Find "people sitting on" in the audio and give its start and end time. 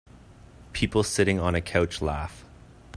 0.73-1.53